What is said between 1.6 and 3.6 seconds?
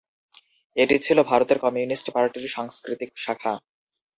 Communist পার্টির সাংস্কৃতিক শাখা।